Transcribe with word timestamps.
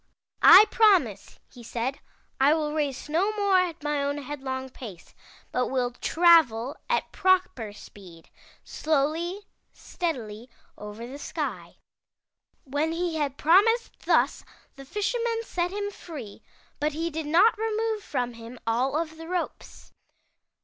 *I 0.41 0.65
promise,' 0.71 1.37
he 1.53 1.61
said, 1.61 1.99
*I 2.39 2.55
will 2.55 2.73
race 2.73 3.07
no 3.07 3.31
more 3.33 3.59
at 3.59 3.83
my 3.83 4.01
own 4.01 4.17
headlong 4.17 4.71
pace, 4.71 5.13
but 5.51 5.67
will 5.67 5.91
travel 5.91 6.75
at 6.89 7.11
proper 7.11 7.71
speed, 7.71 8.31
slowly, 8.63 9.41
steadily 9.73 10.49
over 10.75 11.05
the 11.05 11.19
sky.' 11.19 11.75
''When 12.67 12.93
he 12.93 13.17
had 13.17 13.37
promised 13.37 13.91
thus, 13.99 14.43
the 14.75 14.85
Fisherman 14.85 15.41
set 15.43 15.69
him 15.69 15.91
free, 15.91 16.41
but 16.79 16.93
he 16.93 17.11
did 17.11 17.27
not 17.27 17.55
remove 17.55 18.01
from 18.01 18.33
him 18.33 18.57
all 18.65 18.97
of 18.97 19.17
the 19.17 19.27
ropes. 19.27 19.93